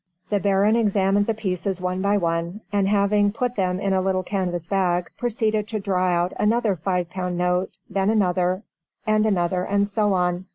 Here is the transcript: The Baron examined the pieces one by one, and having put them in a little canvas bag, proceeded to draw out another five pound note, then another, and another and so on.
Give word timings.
The 0.31 0.39
Baron 0.39 0.75
examined 0.75 1.27
the 1.27 1.35
pieces 1.35 1.79
one 1.79 2.01
by 2.01 2.17
one, 2.17 2.61
and 2.73 2.87
having 2.87 3.31
put 3.31 3.55
them 3.55 3.79
in 3.79 3.93
a 3.93 4.01
little 4.01 4.23
canvas 4.23 4.67
bag, 4.67 5.11
proceeded 5.15 5.67
to 5.67 5.79
draw 5.79 6.07
out 6.09 6.33
another 6.39 6.75
five 6.75 7.07
pound 7.11 7.37
note, 7.37 7.69
then 7.87 8.09
another, 8.09 8.63
and 9.05 9.27
another 9.27 9.63
and 9.63 9.87
so 9.87 10.13
on. 10.13 10.45